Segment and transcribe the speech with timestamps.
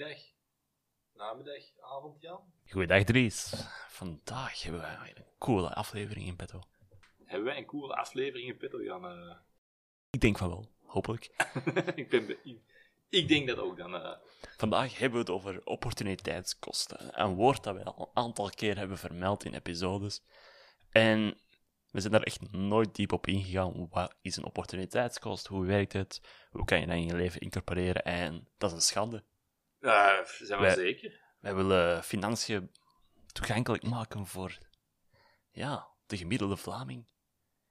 [0.00, 0.26] Goedemiddag,
[1.14, 2.40] namiddag, avond, Jan.
[2.68, 3.54] Goeiedag Dries.
[3.88, 6.60] Vandaag hebben wij een coole aflevering in petto.
[7.24, 9.04] Hebben wij een coole aflevering in petto gaan?
[9.04, 9.36] eh?
[10.10, 11.24] Ik denk van wel, hopelijk.
[11.94, 12.58] ik, ben be- ik,
[13.08, 13.94] ik denk dat ook dan.
[13.94, 14.16] eh.
[14.56, 17.20] Vandaag hebben we het over opportuniteitskosten.
[17.20, 20.22] Een woord dat we al een aantal keer hebben vermeld in episodes.
[20.90, 21.40] En
[21.90, 23.88] we zijn daar echt nooit diep op ingegaan.
[23.90, 25.46] Wat is een opportuniteitskost?
[25.46, 26.20] Hoe werkt het?
[26.50, 28.04] Hoe kan je dat in je leven incorporeren?
[28.04, 29.24] En dat is een schande.
[29.80, 31.20] Eh, zijn we Wij- zeker?
[31.40, 32.70] Wij willen financiën
[33.32, 34.58] toegankelijk maken voor
[35.50, 37.06] ja, de gemiddelde Vlaming.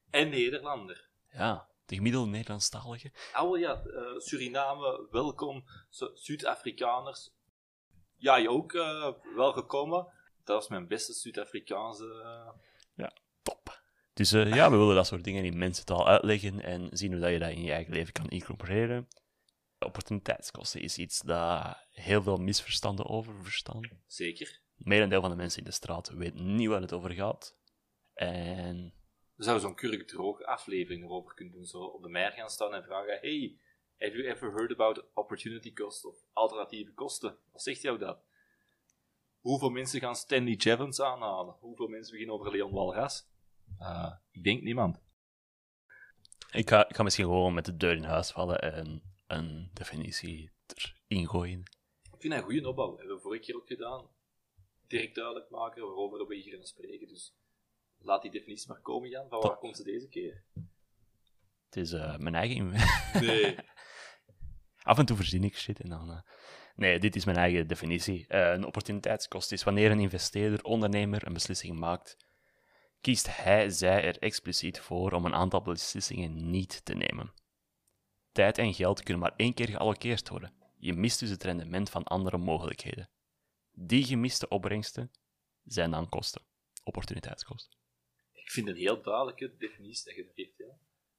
[0.09, 1.09] En Nederlander.
[1.31, 3.11] Ja, de gemiddelde Nederlandstalige.
[3.33, 5.63] Wel ja, eh, Suriname, welkom.
[5.89, 7.31] Zu- Zuid-Afrikaners.
[8.17, 10.07] Ja, je ook eh, wel gekomen.
[10.43, 12.21] Dat was mijn beste Zuid-Afrikaanse.
[12.95, 13.07] eh,
[13.41, 13.81] top.
[14.13, 17.31] Dus eh, ja, we willen dat soort dingen in mensentaal uitleggen en zien hoe dat
[17.31, 19.07] je dat in je eigen leven kan incorporeren.
[19.79, 23.89] Opportuniteitskosten is iets dat heel veel misverstanden over verstaan.
[24.05, 24.59] zeker.
[24.75, 27.55] Merendeel van de mensen in de straat weet niet waar het over gaat.
[28.13, 28.93] En
[29.35, 31.65] We zouden zo'n kurk droog aflevering erover kunnen doen.
[31.65, 33.57] Zo op de mer gaan staan en vragen: Hey,
[33.97, 37.37] have you ever heard about opportunity cost of alternatieve kosten?
[37.51, 38.19] Wat zegt jou dat?
[39.39, 41.55] Hoeveel mensen gaan Stanley Jevons aanhalen?
[41.59, 43.27] Hoeveel mensen beginnen over Leon Walras?
[43.77, 45.01] Eh, ik denk niemand.
[46.51, 50.51] ik ga, ik ga misschien gewoon met de deur in huis vallen en een definitie
[51.07, 51.59] erin gooien.
[52.13, 52.97] Ik vind dat een goede opbouw.
[52.97, 54.07] hebben we vorige keer ook gedaan.
[54.87, 57.07] Direct duidelijk maken waarover we hier gaan spreken.
[57.07, 57.35] Dus
[57.97, 59.29] laat die definitie maar komen, Jan.
[59.29, 59.59] Van waar Top.
[59.59, 60.43] komt ze deze keer?
[61.65, 62.71] Het is eh, mijn eigen...
[63.25, 63.55] Nee.
[64.83, 66.09] Af en toe verzin ik shit en dan...
[66.09, 66.21] eh,
[66.75, 68.27] Nee, dit is mijn eigen definitie.
[68.27, 72.17] Eh, een opportuniteitskost is wanneer een investeerder, ondernemer een beslissing maakt,
[73.01, 77.33] kiest hij, zij er expliciet voor om een aantal beslissingen niet te nemen.
[78.31, 80.53] Tijd en geld kunnen maar één keer geallockeerd worden.
[80.77, 83.09] Je mist dus het rendement van andere mogelijkheden.
[83.71, 85.11] Die gemiste opbrengsten
[85.63, 86.41] zijn dan kosten.
[86.83, 87.77] Opportuniteitskosten.
[88.33, 90.77] ik vind een heel duidelijke definitie dat je er geeft, ja.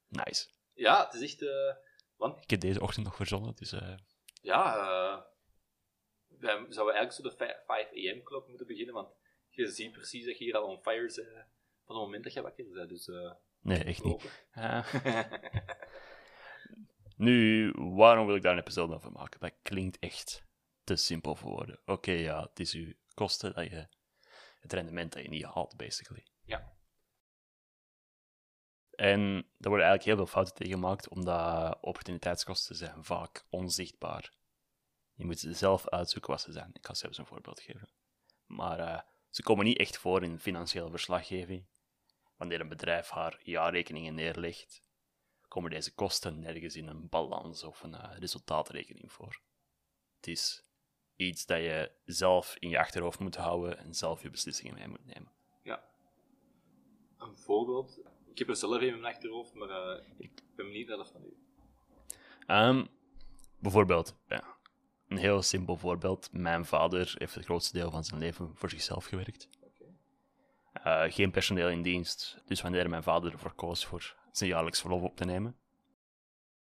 [0.09, 0.49] Nice.
[0.75, 1.43] Ja, het is echt...
[1.43, 1.75] eh,
[2.17, 3.97] want Ik heb deze ochtend nog verzonnen, dus eh,
[4.43, 5.23] Ja, eh
[6.39, 9.09] wij zouden eigenlijk zo de 5 am klok moeten beginnen, want
[9.49, 11.15] je ziet precies dat je hier al on fire bent
[11.85, 12.89] van het moment dat je wakker bent.
[12.89, 13.07] Dus
[13.61, 14.47] nee, echt niet.
[17.21, 19.41] Nu, waarom wil ik daar een episode over maken?
[19.41, 20.45] Dat klinkt echt
[20.85, 21.81] te simpel voor woorden.
[21.85, 23.87] Oké, ja, het is uw kosten dat je...
[24.61, 26.27] Het rendement dat je niet haalt, basically.
[26.45, 26.73] Ja.
[28.91, 34.33] En daar worden eigenlijk heel veel fouten tegen gemaakt, omdat opportuniteitskosten zijn vaak onzichtbaar.
[35.15, 36.71] Je moet ze zelf uitzoeken wat ze zijn.
[36.73, 37.89] Ik ga zelfs een voorbeeld geven.
[38.47, 41.67] Maar eh, ze komen niet echt voor in financiële verslaggeving.
[42.37, 44.83] Wanneer een bedrijf haar jaarrekeningen neerlegt,
[45.51, 49.41] komen deze kosten nergens in een balans of een eh, resultaatrekening voor.
[50.17, 50.65] Het is
[51.17, 55.07] iets dat je zelf in je achterhoofd moet houden en zelf je beslissingen mee moet
[55.07, 55.33] nemen.
[55.63, 55.85] ja.
[57.19, 58.01] Een voorbeeld.
[58.31, 61.25] Ik heb er zelf in mijn achterhoofd, maar eh, ik ben benieuwd naar dat van
[61.25, 61.37] u.
[62.47, 62.87] Ehm,
[63.59, 64.57] bijvoorbeeld, ja,
[65.09, 66.29] een heel simpel voorbeeld.
[66.33, 69.49] Mijn vader heeft het grootste deel van zijn leven voor zichzelf gewerkt.
[70.73, 72.43] Eh, geen personeel in dienst.
[72.45, 75.57] Dus wanneer mijn vader ervoor koos voor zijn jaarlijks verlof op te nemen,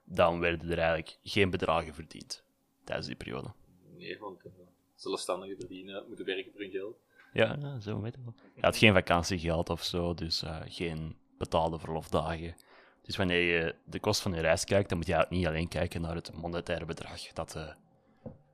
[0.05, 2.45] dan werden er eigenlijk geen bedragen verdiend
[2.85, 3.53] tijdens die periode.
[3.97, 4.53] Nee, want eh,
[4.95, 6.97] zelfstandigen verdienen, moeten werken voor hun geld.
[7.33, 8.35] Ja, ja, zo weet ik wel.
[8.37, 12.57] Hij had geen vakantiegeld of zo, dus eh, geen betaalde verlofdagen.
[13.03, 16.01] Dus wanneer je de kost van je reis kijkt, dan moet je niet alleen kijken
[16.01, 17.75] naar het monetaire bedrag dat eh,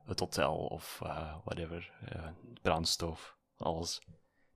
[0.04, 0.98] het hotel of
[1.44, 1.92] whatever,
[2.62, 4.00] brandstof, alles.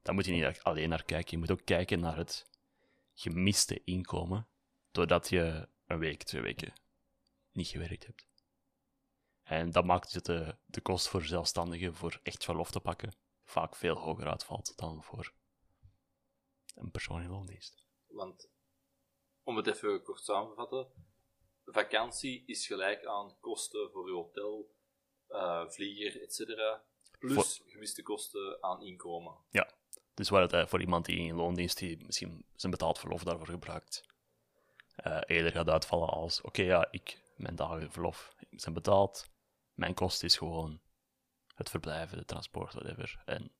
[0.03, 1.31] Daar moet je niet alleen naar kijken.
[1.31, 2.51] Je moet ook kijken naar het
[3.15, 4.49] gemiste inkomen,
[4.91, 6.73] doordat je een week, twee weken
[7.53, 8.27] niet gewerkt hebt.
[9.43, 13.15] En dat maakt dat de, de kost voor zelfstandigen voor echt verlof te pakken
[13.45, 15.33] vaak veel hoger uitvalt dan voor
[16.75, 17.85] een persoon in loondienst.
[18.07, 18.51] Want,
[19.43, 20.93] om het even kort samen te vatten,
[21.65, 24.75] vakantie is gelijk aan kosten voor je hotel,
[25.27, 26.39] eh, vlieger, etc.
[27.19, 29.37] Plus gemiste kosten aan inkomen.
[30.15, 33.47] Dus waar het eh, voor iemand die in loondienst die misschien zijn betaald verlof daarvoor
[33.47, 34.05] gebruikt,
[34.95, 39.31] eh, eerder gaat uitvallen als: oké, ja, ik mijn dagen verlof zijn betaald.
[39.75, 40.81] Mijn kost is gewoon
[41.55, 43.23] het verblijven, de transport, whatever.
[43.25, 43.53] En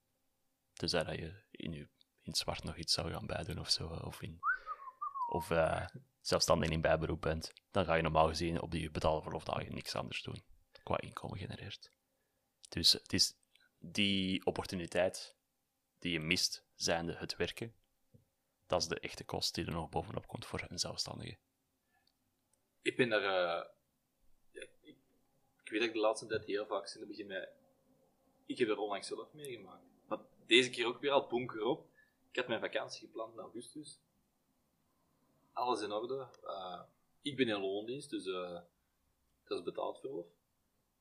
[0.73, 1.89] tenzij dat je in, je, in
[2.23, 4.41] het zwart nog iets zou gaan bijdoen of zo, of, in,
[5.29, 5.87] of eh,
[6.21, 10.23] zelfstandig in bijberoep bent, dan ga je normaal gezien op die betaalde verlofdagen niks anders
[10.23, 10.43] doen,
[10.83, 11.91] qua inkomen genereert.
[12.69, 13.35] Dus het is
[13.79, 15.37] die opportuniteit
[16.03, 17.75] die je mist, zijnde het werken,
[18.67, 21.37] dat is de echte kost die er nog bovenop komt voor een zelfstandige.
[22.83, 23.23] Ik ben daar...
[23.23, 23.71] eh,
[24.53, 24.97] ik,
[25.65, 27.49] ik weet dat ik de laatste tijd heel vaak in het begin met...
[28.47, 29.85] Ik heb er onlangs zelf meegemaakt.
[30.07, 31.87] Maar deze keer ook weer al bunker op.
[32.31, 34.01] Ik had mijn vakantie gepland in augustus.
[35.53, 36.29] Alles in orde.
[36.45, 36.83] Eh,
[37.23, 38.61] ik ben in loondienst, dus eh,
[39.45, 40.27] dat is betaald verlof.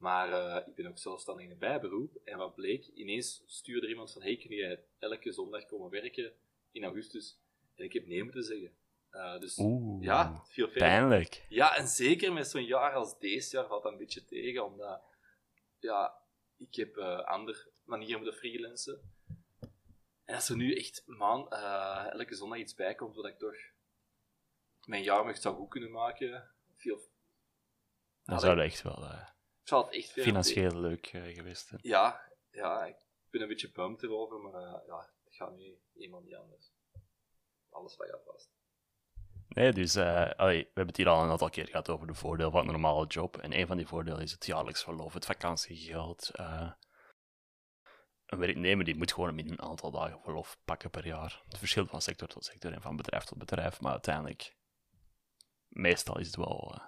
[0.02, 2.16] Maar eh, ik ben ook zelfstandig in een bijberoep.
[2.24, 6.34] En wat bleek, ineens stuurde er iemand van, hey, kun jij elke zondag komen werken
[6.72, 7.40] in augustus?
[7.76, 8.76] En ik heb nee moeten zeggen.
[9.10, 10.82] Eh, dus Oeh, ja, viel veel.
[10.82, 11.46] pijnlijk.
[11.50, 15.02] Ja, en zeker met zo'n jaar als deze jaar valt dat een beetje tegen, omdat
[15.80, 16.22] ja,
[16.58, 19.14] ik heb eh andere manieren om te freelancen.
[20.26, 21.50] En als er nu echt man,
[22.12, 23.56] elke zondag iets bij komt, wat ik toch
[24.86, 27.06] mijn jaar nog zou goed kunnen maken, veel, Dan
[28.26, 28.40] Allee.
[28.40, 29.30] zou dat echt wel
[29.72, 31.80] valt echt veel financieel leuk eh, geweest zijn.
[31.84, 32.22] Ja,
[32.52, 32.96] ja, ik
[33.30, 36.72] ben een beetje pumped erover, maar eh, ja, het gaat nu eenmaal niet anders.
[37.70, 38.50] Alles wat gaat vast.
[39.48, 42.14] Nee, dus eh, allee, we hebben het hier al een aantal keer gehad over de
[42.14, 43.38] voordelen van een normale job.
[43.38, 46.32] En een van die voordelen is het jaarlijks verlof, het vakantiegeld.
[48.26, 51.44] een werknemer die moet gewoon een aantal dagen verlof pakken per jaar.
[51.48, 54.56] Het verschilt van sector tot sector en van bedrijf tot bedrijf, maar uiteindelijk,
[55.68, 56.82] meestal is het wel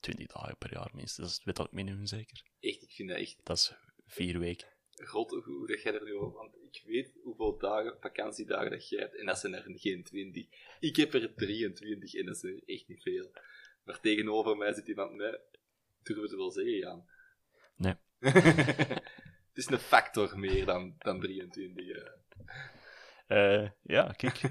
[0.00, 1.38] 20 dagen per jaar minstens.
[1.38, 2.42] Dat is dat minimum zeker.
[2.60, 3.74] Echt, ik vind dat echt Dat is
[4.06, 4.68] vier weken.
[4.90, 6.38] rot hoe dat jij er nu over...
[6.38, 10.46] Want ik weet hoeveel dagen, vakantiedagen dat jij hebt, en dat zijn er geen 20.
[10.80, 13.30] Ik heb er 23 en dat is er echt niet veel.
[13.84, 15.18] Maar tegenover mij zit iemand.
[15.18, 17.08] Durven we het wel zeggen, Jan?
[17.76, 17.94] Nee.
[19.48, 21.86] het is een factor meer dan, dan 23.
[23.26, 23.62] Eh.
[23.62, 24.42] Eh, ja, kijk.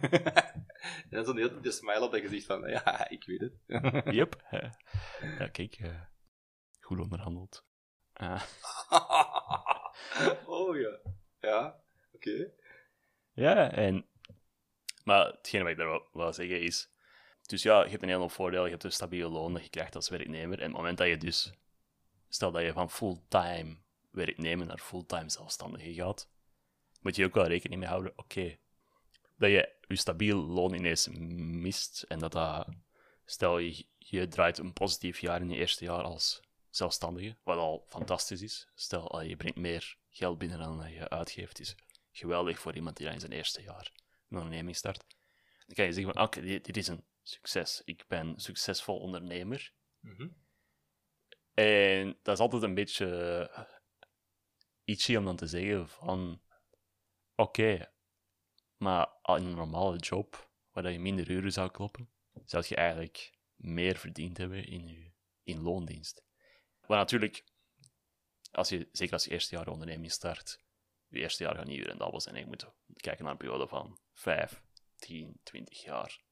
[1.10, 3.54] en dan zo'n heel de smile op dat gezicht van, ja, ik weet het.
[4.16, 4.42] yep.
[5.40, 5.76] ja, kijk.
[5.76, 6.02] eh,
[6.80, 7.66] goed onderhandeld.
[8.14, 8.42] Eh,
[10.46, 11.00] oh ja.
[11.40, 12.52] Ja, oké.
[13.34, 14.06] Ja, en...
[15.04, 16.90] Maar hetgene wat ik daar wil, zeggen is...
[17.42, 18.64] Dus ja, je hebt een heel hoop voordelen.
[18.66, 20.60] Je hebt een stabiele loon dat je krijgt als werknemer.
[20.60, 21.54] En op het moment dat je dus...
[22.28, 23.78] Stel dat je van fulltime
[24.12, 26.30] werknemer naar fulltime zelfstandige gaat,
[27.02, 28.58] moet je ook wel rekening mee houden, oké,
[29.36, 32.68] dat je je stabiel loon ineens mist en dat dat...
[33.26, 37.86] Stel, je, je draait een positief jaar in je eerste jaar als zelfstandige, wat al
[37.88, 38.68] fantastisch is.
[38.76, 41.76] Stel, je brengt meer geld binnen dan je uitgeeft, is
[42.12, 43.92] geweldig voor iemand die dan in zijn eerste jaar
[44.30, 45.06] een onderneming start.
[45.66, 47.82] Dan kan je zeggen van, oké, dit, dit is een succes.
[47.86, 49.74] Ik ben succesvol ondernemer.
[50.00, 50.28] Mhm.
[51.54, 53.08] En dat is altijd een beetje
[53.54, 53.64] eh,
[54.84, 56.42] ietsje om dan te zeggen van,
[57.36, 57.94] oké,
[58.78, 62.10] maar in een normale job, waar je minder uren zou kloppen,
[62.46, 65.12] zou je eigenlijk meer verdiend hebben in je
[65.44, 66.24] in loondienst.
[66.88, 67.44] Maar natuurlijk,
[68.52, 70.60] als je, zeker als je eerste jaar onderneming start,
[71.08, 72.36] je eerste jaar gaat niet zijn.
[72.36, 74.62] En je moet kijken naar een periode van 5,
[74.96, 76.24] 10, 20 jaar.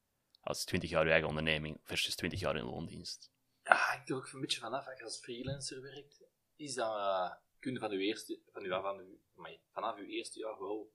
[0.42, 3.32] Als 20 jaar je eigen onderneming versus 20 jaar in loondienst.
[3.64, 6.24] Ja, ik doe ook een beetje vanaf als je als freelancer werkt.
[6.56, 10.40] Is dat, eh, kun je van uw eerste, van uw, van amai, vanaf uw eerste
[10.40, 10.94] jaar wel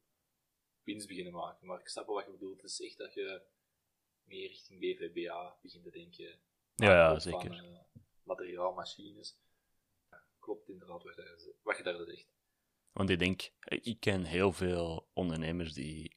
[0.93, 1.67] winst beginnen maken.
[1.67, 2.63] Maar ik snap wel wat je bedoelt.
[2.63, 3.43] Het is echt dat je
[4.25, 6.39] meer richting BVBA begint te denken.
[6.75, 7.41] Ja, ja, zeker.
[7.41, 7.79] Van, eh,
[8.23, 9.37] materiaal, machines.
[10.11, 12.27] Ja, klopt inderdaad wat je, daar- wat je daar zegt.
[12.93, 16.17] Want ik denk, ik ken heel veel ondernemers die.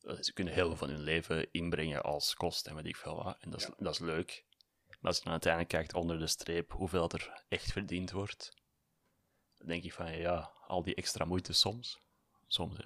[0.00, 3.14] eh, Ze kunnen heel veel van hun leven inbrengen als kost en weet ik veel
[3.22, 3.36] wat.
[3.40, 3.74] En dat is, Ja.
[3.78, 4.44] dat is leuk.
[4.86, 8.54] Maar als je dan uiteindelijk kijkt onder de streep hoeveel er echt verdiend wordt,
[9.56, 12.00] dan denk ik van ja, al die extra moeite soms,
[12.46, 12.84] soms hè,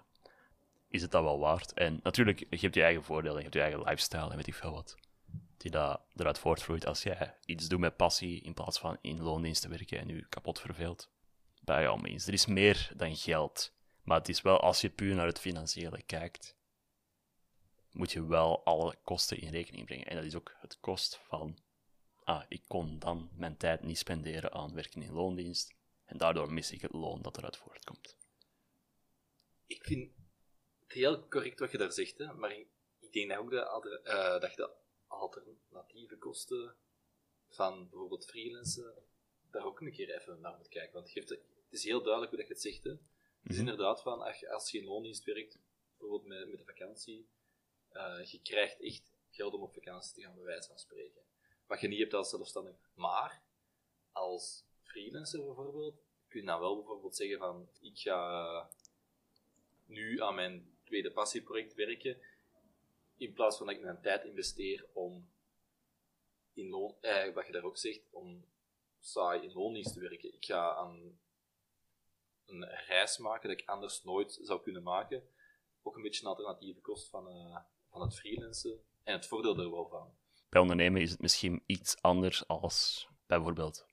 [0.88, 1.72] is het dat wel waard.
[1.72, 4.54] En natuurlijk, je hebt je eigen voordelen, je hebt je eigen lifestyle en weet ik
[4.54, 4.96] veel wat.
[5.56, 9.62] Die dat eruit voortvloeit als jij iets doet met passie in plaats van in loondienst
[9.62, 11.10] te werken en je kapot verveelt
[11.60, 12.26] bij all means.
[12.26, 13.76] Er is meer dan geld.
[14.02, 16.56] Maar het is wel, als je puur naar het financiële kijkt,
[17.90, 20.06] moet je wel alle kosten in rekening brengen.
[20.06, 21.58] En dat is ook het kost van,
[22.24, 25.74] ah, ik kon dan mijn tijd niet spenderen aan werken in loondienst.
[26.04, 28.16] En daardoor mis ik het loon dat eruit voortkomt.
[29.66, 30.10] Ik vind
[30.98, 32.68] heel correct wat je daar zegt, hè, maar ik,
[33.12, 34.70] denk dat ook de, eh, dat je de
[35.06, 36.76] alternatieve kosten
[37.48, 38.94] van bijvoorbeeld freelancen
[39.50, 40.92] daar ook een keer even naar moet kijken.
[40.92, 41.40] Want het,
[41.70, 42.84] is heel duidelijk hoe dat je het zegt.
[42.84, 42.90] Hè.
[42.90, 43.00] Het
[43.42, 43.68] is Mhm.
[43.68, 45.58] inderdaad van, als je, als je in loondienst werkt,
[45.98, 47.28] bijvoorbeeld met, met de vakantie,
[47.88, 51.26] eh, je krijgt echt geld om op vakantie te gaan, bij wijze van spreken.
[51.66, 52.76] wat je niet hebt als zelfstandig.
[52.94, 53.42] Maar
[54.12, 58.70] als freelancer bijvoorbeeld, kun je dan wel bijvoorbeeld zeggen van ik ga
[59.86, 62.16] nu aan mijn tweede passieproject werken,
[63.16, 65.28] in plaats van dat ik mijn tijd investeer om
[66.54, 68.44] in loon, eh, wat je daar ook zegt, om
[68.98, 70.34] saai in loondienst te werken.
[70.34, 71.18] Ik ga aan
[72.46, 75.22] een reis maken dat ik anders nooit zou kunnen maken.
[75.82, 77.56] Ook een beetje een alternatieve kost van, uh,
[77.90, 80.16] van het freelancen en het voordeel er wel van.
[80.48, 83.86] Bij ondernemen is het misschien iets anders als bijvoorbeeld.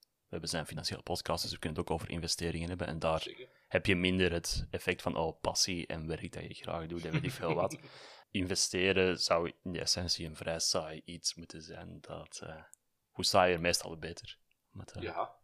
[0.00, 2.86] We hebben zijn financiële podcast, dus we kunnen het ook over investeringen hebben.
[2.86, 3.48] En daar Zeker.
[3.72, 7.12] Heb je minder het effect van oh, passie en werk dat je graag doet en
[7.12, 7.78] weet ik veel wat.
[8.30, 11.98] Investeren zou in de essentie een vrij saai iets moeten zijn.
[12.00, 12.62] Dat, eh,
[13.10, 14.38] hoe saaier, meestal hoe beter.
[14.70, 15.34] Met, eh, Ja.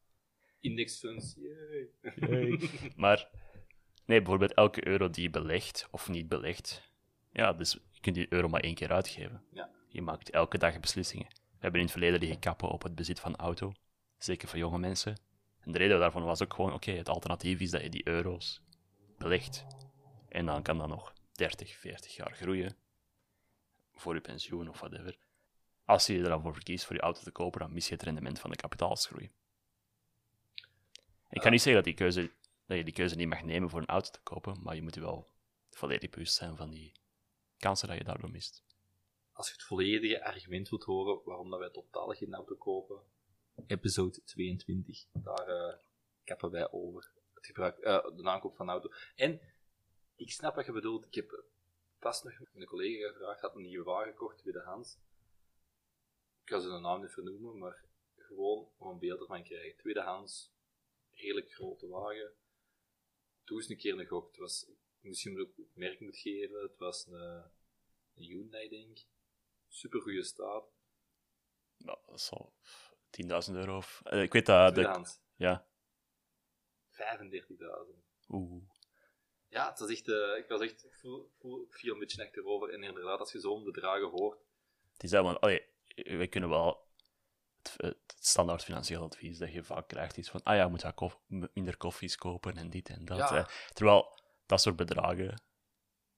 [0.61, 1.90] Indexfunds, yay.
[2.97, 3.28] Maar
[4.04, 6.92] nee, bijvoorbeeld elke euro die je belegt of niet belegt,
[7.32, 9.44] ja, dus je kunt die euro maar één keer uitgeven.
[9.52, 9.70] Ja.
[9.88, 11.28] Je maakt elke dag beslissingen.
[11.28, 13.73] We hebben in het verleden liggen kappen op het bezit van auto,
[14.18, 15.16] zeker voor jonge mensen.
[15.69, 18.63] En de reden daarvan was ook gewoon, oké, het alternatief is dat je die euro's
[19.19, 19.67] belegt.
[20.29, 22.77] En dan kan dat nog 30, 40 jaar groeien.
[23.95, 25.19] Voor je pensioen of whatever.
[25.85, 28.03] Als je er dan voor verkiest voor je auto te kopen, dan mis je het
[28.03, 29.31] rendement van de kapitaalsgroei.
[31.31, 32.33] Ik kan niet zeggen dat, die keuze,
[32.67, 34.95] dat je die keuze niet mag nemen voor een auto te kopen, maar je moet
[34.95, 35.29] je wel
[35.71, 36.93] volledig bewust zijn van die
[37.59, 38.65] kansen dat je daardoor mist.
[39.33, 43.03] Als je het volledige argument wilt horen waarom dat wij totaal geen auto kopen,
[43.67, 45.79] episode 22, daar eh
[46.29, 47.12] kappen wij over.
[47.35, 48.91] Het gebruik, eh, de aankoop van auto.
[49.15, 49.41] En
[50.17, 51.07] ik snap wat je bedoelt.
[51.07, 51.45] Ik heb
[51.99, 54.99] vast nog een collega gevraagd, had een nieuwe wagen gekocht, tweedehands.
[56.43, 57.85] Ik ga zijn naam niet vernoemen, maar
[58.17, 59.77] gewoon om een beeld ervan krijgen.
[59.77, 60.53] Tweedehands,
[61.11, 62.33] redelijk grote wagen.
[63.45, 64.27] Toen eens een keer een gok.
[64.27, 67.50] Het was, misschien ook het merk moet geven, het was een,
[68.15, 69.07] een Hyundai, denk ik.
[69.69, 70.65] Super goede staat.
[71.77, 72.53] Nou, dat is al
[73.11, 73.77] 10.000 euro.
[73.77, 74.75] Of, eh, ik weet dat.
[74.75, 74.81] De,
[75.37, 75.67] ja.
[76.91, 78.05] 35.000.
[78.29, 78.62] Oeh.
[79.49, 82.23] Ja, het was echt, eh, ik was echt, ik voel, voel, ik viel een beetje
[82.25, 82.71] achterover.
[82.73, 84.38] En inderdaad, als je zo'n bedragen hoort,
[84.93, 85.62] Het is wel, allee,
[85.95, 86.87] wij kunnen wel.
[87.62, 90.95] Het, het standaard financieel advies dat je vaak krijgt is van, ah ja, je moet
[90.95, 91.19] koff-
[91.53, 93.19] minder koffies kopen en dit en dat.
[93.19, 93.37] Ja.
[93.37, 93.47] eh.
[93.73, 95.43] terwijl dat soort bedragen,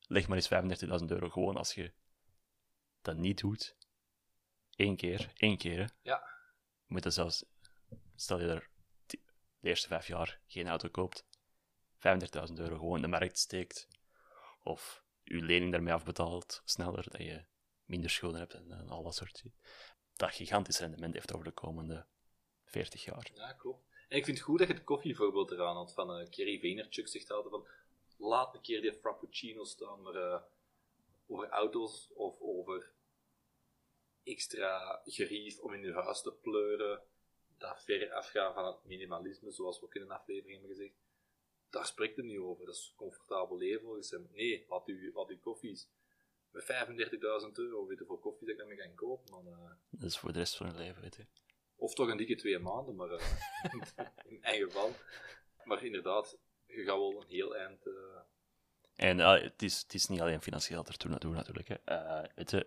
[0.00, 1.92] leg maar eens 35.000 euro gewoon als je
[3.02, 3.76] dat niet doet.
[4.76, 5.78] Eén keer, één keer.
[5.78, 5.84] Hè.
[6.02, 6.28] Ja.
[6.90, 7.44] Moet zelfs,
[8.16, 8.68] stel je er
[9.06, 9.18] de
[9.60, 11.24] eerste vijf jaar geen auto koopt,
[11.94, 13.88] 35.000 euro gewoon in de markt steekt,
[14.62, 17.44] of je lening daarmee afbetaalt sneller, dat je
[17.84, 19.44] minder schulden hebt en, al dat soort.
[20.16, 22.06] Dat gigantisch rendement heeft over de komende
[22.64, 23.30] 40 jaar.
[23.34, 23.88] Ja, klopt.
[24.08, 27.08] En ik vind het goed dat je het koffievoorbeeld eraan had van eh Kerry Vaynerchuk
[27.08, 27.66] zegt altijd van
[28.16, 30.42] laat een keer die frappuccino staan, maar eh,
[31.26, 32.92] over auto's of over
[34.24, 37.02] extra gerief om in je huis te pleuren,
[37.58, 40.94] dat ver afgaan van het minimalisme, zoals we ook in een aflevering hebben gezegd,
[41.70, 42.64] daar spreekt het niet over.
[42.66, 44.28] Dat is comfortabel leven volgens hem.
[44.32, 45.88] Nee, laat u, laat uw koffies
[46.50, 49.46] met 35.000 euro, weet je voor koffie dat ik daarmee kan kopen, man.
[49.46, 49.70] eh.
[49.90, 51.26] Dat is voor de rest van je leven, weet je.
[51.76, 53.24] Of toch een dikke twee maanden, maar eh,
[54.32, 54.92] in mijn geval.
[55.64, 57.86] Maar inderdaad, je gaat wel een heel eind.
[57.86, 58.20] eh,
[58.94, 61.68] En eh, het, is, het is niet alleen financieel ertoe naartoe natuurlijk.
[61.68, 61.76] Hè.
[62.34, 62.66] Weet je,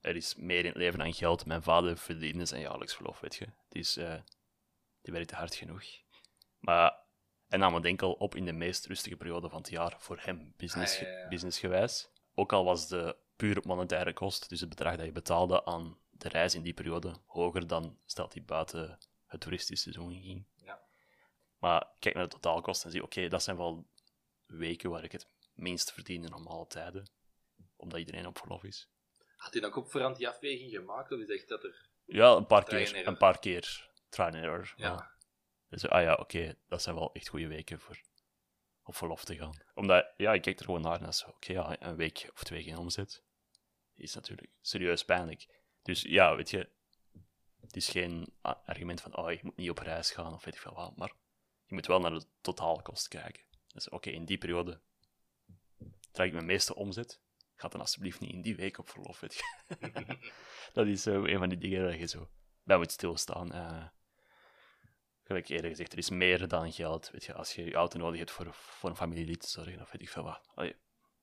[0.00, 1.46] er is meer in het leven dan geld.
[1.46, 3.46] Mijn vader verdiende zijn jaarlijks verlof, weet je.
[3.68, 4.20] Is, eh,
[5.02, 5.84] die werkte hard genoeg.
[6.58, 6.98] Maar
[7.46, 10.54] hij nam het enkel op in de meest rustige periode van het jaar voor hem,
[10.56, 11.28] business, Ah, ja, ja, ja.
[11.28, 12.08] businessgewijs.
[12.34, 16.28] Ook al was de puur monetaire kost, dus het bedrag dat je betaalde aan de
[16.28, 20.44] reis in die periode, hoger dan stelt hij buiten het toeristische seizoen ging.
[20.56, 20.80] Ja.
[21.58, 23.86] Maar kijk naar de totaalkosten en zie, oké, dat zijn wel
[24.46, 27.10] weken waar ik het minst verdien in normale tijden.
[27.76, 28.88] Omdat iedereen op verlof is.
[29.40, 31.12] Had hij dan ook voorhand die afweging gemaakt?
[31.12, 31.88] Of is echt dat er.
[32.04, 33.06] Ja, een paar keer.
[33.06, 34.72] Een paar keer try and error.
[34.76, 35.10] Ja.
[35.68, 38.00] Dus, ah ja, oké, dat zijn wel echt goede weken voor
[38.84, 39.56] op verlof te gaan.
[39.74, 42.62] Omdat, ja, ik kijk er gewoon naar en dat oké, ja, een week of twee
[42.62, 43.22] geen omzet
[43.94, 45.46] is natuurlijk serieus pijnlijk.
[45.82, 46.68] Dus ja, weet je,
[47.60, 50.60] het is geen argument van, oh, je moet niet op reis gaan of weet ik
[50.60, 51.12] veel wat, maar
[51.66, 53.42] je moet wel naar de totaalkost kijken.
[53.66, 54.80] Dus oké, in die periode
[56.10, 57.20] draag ik mijn meeste omzet,
[57.60, 59.44] ga dan alsjeblieft niet in die week op verlof, weet je.
[60.72, 62.28] dat is zo een van die dingen dat je zo
[62.62, 63.52] bij moet stilstaan.
[63.52, 63.86] eh
[65.30, 67.10] gelijk eerder gezegd, er is meer dan geld.
[67.10, 69.90] Weet je, als je je auto nodig hebt voor, voor een familielid te zorgen, of
[69.90, 70.40] weet ik veel wat.
[70.54, 70.76] Allee,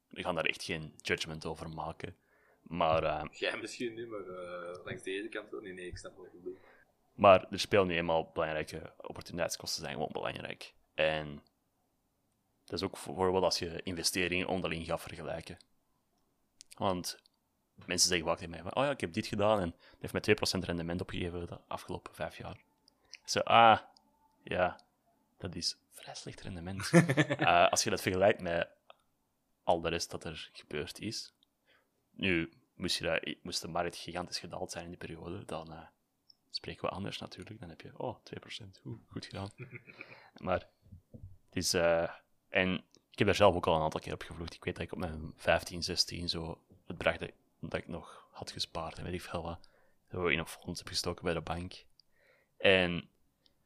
[0.08, 2.15] we gaan daar echt geen judgment over maken.
[2.62, 5.62] Maar, eh, Jij misschien niet, maar eh, langs deze kant wel.
[5.62, 6.60] Nee, nee, ik snap wat je bedoelt.
[7.13, 10.74] maar er spelen nu eenmaal belangrijke opportuniteitskosten zijn gewoon belangrijk.
[10.94, 11.44] En
[12.65, 15.58] dat is ook bijvoorbeeld als je investeringen onderling gaat vergelijken.
[16.78, 17.18] Want
[17.86, 20.14] mensen zeggen vaak tegen mij van, oh ja, ik heb dit gedaan en het heeft
[20.14, 22.58] mij 2% rendement opgegeven de afgelopen vijf jaar.
[23.26, 23.80] Zo, ah,
[24.44, 24.80] ja,
[25.38, 26.90] dat is vrij slecht rendement.
[27.38, 28.70] Eh, als je dat vergelijkt met
[29.64, 31.34] al de rest dat er gebeurd is.
[32.12, 35.88] Nu, moest, je dat, moest de markt gigantisch gedaald zijn in die periode, dan eh,
[36.50, 37.60] spreken we anders natuurlijk.
[37.60, 39.50] Dan heb je, oh, 2%, Oeh, goed gedaan.
[40.48, 40.70] maar
[41.46, 42.10] het is, eh,
[42.50, 44.54] en ik heb er zelf ook al een aantal keer op gevloegd.
[44.54, 48.51] Ik weet dat ik op mijn 15, 16 zo bedrag dat, dat ik nog had
[48.51, 49.70] gespaard en weet ik veel wat,
[50.12, 51.86] zo in een fonds heb gestoken bij de bank.
[52.58, 53.10] En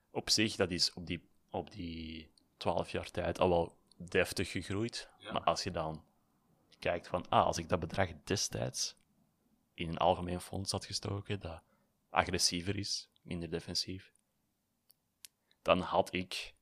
[0.09, 5.09] op zich, dat is op die, op die 12 jaar tijd al wel deftig gegroeid.
[5.17, 5.31] Ja.
[5.31, 6.05] Maar als je dan
[6.79, 8.95] kijkt van, ah, als ik dat bedrag destijds
[9.73, 11.61] in een algemeen fonds had gestoken, dat
[12.09, 14.11] agressiever is, minder defensief,
[15.61, 16.53] dan had ik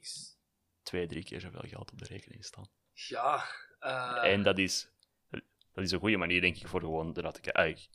[0.00, 0.36] X.
[0.82, 2.68] twee, drie keer zoveel geld op de rekening staan.
[2.92, 3.44] Ja,
[3.78, 4.88] eh, En dat is,
[5.72, 7.14] dat is een goede manier, denk ik, voor gewoon.
[7.52, 7.88] Ah, ik-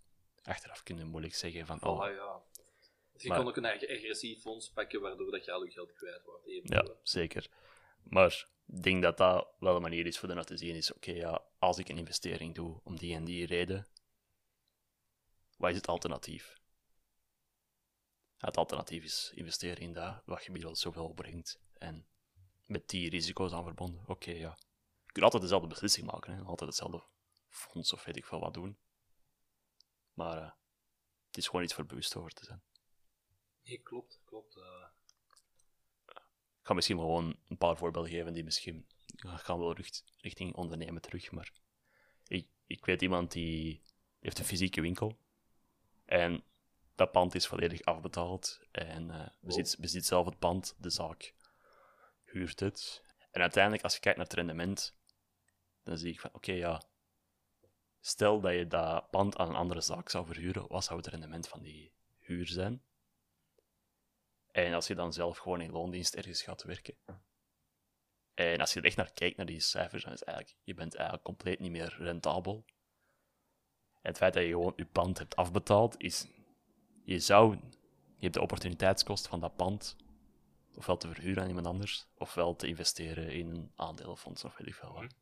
[0.44, 2.42] Achteraf kun je moeilijk zeggen van, oh, voilà, ja.
[3.18, 5.94] Je Maar- kon ook een eigen agressief fonds pakken, waardoor dat je al je geld
[5.94, 6.46] kwijt wordt.
[6.46, 7.50] Even Ja, zeker.
[8.04, 11.12] Maar ik denk dat dat wel een manier is voor de te zien is, oké,
[11.12, 13.88] ja, als ik een investering doe om die en die reden,
[15.58, 16.56] wat is het alternatief?
[18.38, 21.60] Het alternatief is investeren in dat wat gemiddeld zoveel opbrengt.
[21.78, 22.08] En
[22.66, 24.58] met die risico's aan verbonden, oké, ja.
[25.06, 26.42] Je kunt altijd dezelfde beslissing maken, hè.
[26.42, 27.04] altijd hetzelfde
[27.58, 28.78] fonds of weet ik veel wat doen.
[30.14, 30.52] Maar eh,
[31.28, 32.62] het is gewoon iets voor bewust over te zijn.
[33.64, 34.56] Nee, klopt, klopt.
[34.56, 34.86] eh.
[36.60, 38.88] Ik ga misschien gewoon een paar voorbeelden geven die misschien
[39.20, 41.32] gaan wel richt- richting ondernemen terug.
[41.32, 41.52] Maar
[42.28, 43.82] ik, ik weet iemand die,
[44.20, 45.18] heeft een fysieke winkel
[46.06, 46.44] en
[46.96, 51.34] dat pand is volledig afbetaald en eh bezit, bezit zelf het pand, de zaak
[52.24, 53.02] huurt het.
[53.32, 54.98] En uiteindelijk, als je kijkt naar het rendement,
[55.84, 56.82] dan zie ik van oké, ja,
[58.08, 61.48] stel dat je dat pand aan een andere zaak zou verhuren, wat zou het rendement
[61.48, 62.84] van die huur zijn?
[64.52, 66.96] En als je dan zelf gewoon in loondienst ergens gaat werken.
[68.34, 70.96] En als je er echt naar kijkt, naar die cijfers, dan is eigenlijk, je bent
[70.96, 72.66] eigenlijk compleet niet meer rentabel.
[74.02, 76.28] En het feit dat je gewoon je pand hebt afbetaald, is...
[77.04, 77.56] Je zou...
[78.18, 79.96] Je hebt de opportuniteitskost van dat pand
[80.76, 84.76] ofwel te verhuren aan iemand anders, ofwel te investeren in een aandelenfonds of weet ik
[84.76, 85.16] veel wat.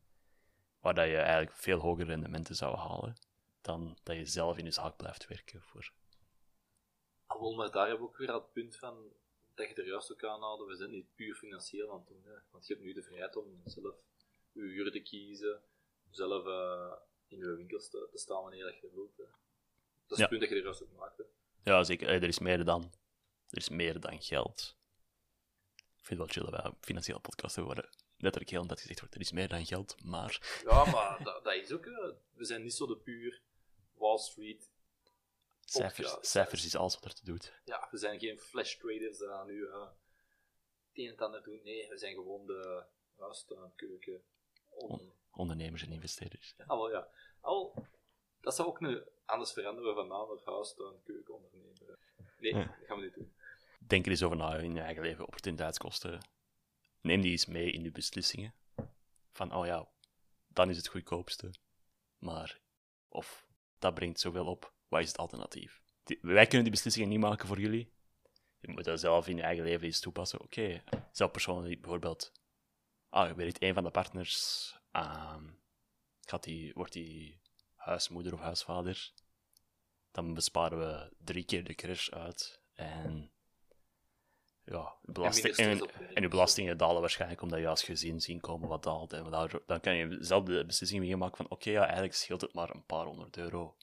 [0.86, 3.16] Waar dat je eigenlijk veel hogere rendementen zou halen
[3.62, 5.92] dan dat je zelf in je zaak blijft werken voor
[7.26, 9.14] Ah, wel, maar daar hebben we ook weer dat punt van
[9.56, 10.68] dat je er juist ook aan houden.
[10.68, 12.22] We zijn niet puur financieel aan het doen.
[12.26, 12.36] Hè.
[12.52, 13.96] Want je hebt nu de vrijheid om zelf
[14.52, 15.62] je uren te kiezen,
[16.10, 16.94] zelf eh,
[17.28, 19.18] in je winkels te, te staan wanneer dat je wilt.
[19.18, 19.24] Hè.
[20.08, 20.22] Dat is Ja.
[20.22, 21.18] het punt dat je er juist ook maakt.
[21.18, 21.24] Hè.
[21.72, 22.08] Ja, zeker.
[22.08, 22.82] Eh, Er is meer dan,
[23.50, 24.78] er is meer dan geld.
[25.76, 27.90] Ik vind het wel chill dat wij een financiële podcast hebben waar
[28.26, 30.62] letterlijk heel dat gezegd wordt, er is meer dan geld, maar...
[30.66, 31.86] Ja, maar dat, dat is ook...
[31.86, 33.42] eh, we zijn niet zo de puur
[33.94, 34.70] Wall Street.
[35.66, 37.54] Cijfers, ja, cijfers is alles wat er te doet.
[37.66, 39.90] Ja, we zijn geen flash traders die aan nu eh, het
[40.94, 41.60] een en ander doen.
[41.64, 42.84] Nee, we zijn gewoon de
[43.18, 44.22] huistuin, keuken.
[44.70, 46.56] On, Ondernemers en investeerders.
[46.58, 47.08] Ah, wel, ja.
[47.42, 47.86] Al,
[48.42, 51.98] dat zou ook nu anders veranderen van naam naar huistuin, keuken, ondernemer.
[52.40, 52.66] Nee, Ja.
[52.66, 53.34] dat gaan we niet doen.
[53.80, 56.20] Denk er eens over na in je eigen leven, opportuniteitskosten.
[57.06, 58.54] Neem die eens mee in je beslissingen.
[59.32, 59.88] Van, oh ja,
[60.48, 61.54] dan is het goedkoopste.
[62.18, 62.60] Maar,
[63.08, 63.48] of,
[63.80, 65.82] dat brengt zoveel op, wat is het alternatief?
[66.22, 67.92] Wij kunnen die beslissingen niet maken voor jullie.
[68.60, 70.42] Je moet dat zelf in je eigen leven eens toepassen.
[70.42, 72.32] Oké, zelf persoonlijk bijvoorbeeld,
[73.10, 74.76] ah, je werkt een van de partners,
[76.22, 77.42] gaat die, wordt die
[77.76, 79.14] huismoeder of huisvader,
[80.12, 82.62] dan besparen we drie keer de crash uit.
[82.74, 83.32] En
[84.66, 85.92] ja, belasting, en, werk.
[86.14, 89.14] en je belastingen dalen waarschijnlijk omdat je als gezinsinkomen wat daalt.
[89.14, 92.42] En daar- dan kan je zelf de beslissing mee maken van oké, ja, eigenlijk scheelt
[92.42, 93.76] het maar een paar honderd euro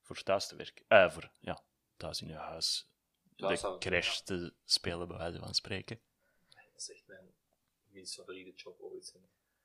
[0.00, 0.84] voor thuis te werken.
[0.88, 1.62] Eh, voor, ja,
[1.96, 2.88] thuis in je huis
[3.36, 4.24] Thuis de crash ja.
[4.24, 6.00] te spelen, bij wijze van spreken.
[6.48, 7.34] Dat is echt mijn
[7.84, 9.14] minst favoriete job ooit.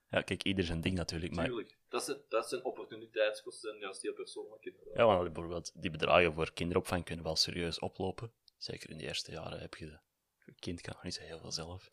[0.09, 1.77] Ja, kijk, ieder zijn ding natuurlijk, maar Tuurlijk.
[1.89, 4.73] Dat zijn, dat zijn opportuniteitskosten en juist heel persoonlijk.
[4.93, 8.31] Ja, want bijvoorbeeld die bedragen voor kinderopvang kunnen wel serieus oplopen.
[8.57, 9.99] Zeker in de eerste jaren heb je...
[10.45, 11.91] Je kind kan nog niet zo heel veel zelf.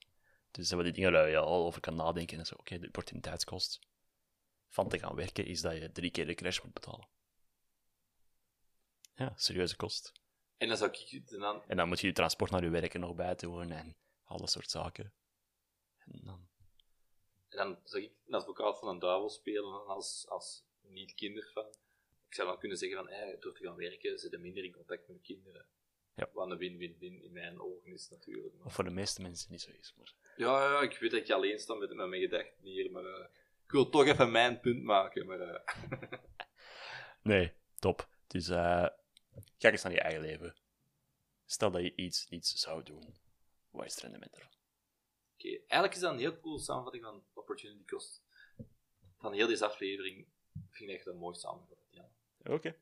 [0.50, 2.38] Dus dat zijn die dingen waar je al over kan nadenken.
[2.38, 3.80] En zo, oké, de opportuniteitskost
[4.68, 7.08] van te gaan werken is dat je drie keer de crash moet betalen.
[9.14, 10.12] Ja, serieuze kost.
[10.56, 13.00] En dan zou ik dan En dan moet je je transport naar je werk er
[13.00, 15.12] nog bij doen en al dat soort zaken.
[15.98, 16.48] En dan...
[17.48, 21.66] En dan zou ik een advocaat van een duivel spelen als, als niet-kinderfan.
[22.28, 24.72] Ik zou dan kunnen zeggen van, hey, door te gaan werken, zit je minder in
[24.72, 25.66] contact met kinderen.
[26.14, 26.28] Ja.
[26.32, 28.54] Wat een win-win-win in mijn ogen is natuurlijk.
[28.54, 29.94] Maar- Wat voor de meeste mensen niet zo is.
[29.96, 30.12] Maar...
[30.36, 33.26] Ja, ja, ik weet dat ik alleen sta met, met mijn gedachten hier, maar eh,
[33.64, 35.26] ik wil toch even mijn punt maken.
[35.26, 36.00] Maar, eh,
[37.22, 38.08] Nee, top.
[38.26, 38.86] Dus eh
[39.58, 40.56] kijk eens naar je eigen leven.
[41.44, 43.14] Stel dat je iets niet zou doen.
[43.70, 44.50] Wat is het rendement ervan?
[45.34, 48.22] Oké, eigenlijk is dat een heel cool samenvatting van opportunity cost.
[49.18, 50.26] Van heel deze aflevering
[50.70, 51.88] vind ik echt een mooi samenvatting.
[51.90, 52.08] Ja.
[52.52, 52.76] Oké,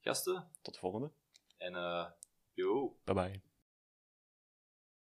[0.00, 1.10] Gasten, tot de volgende.
[1.56, 2.10] en eh
[2.54, 3.51] 有，拜拜。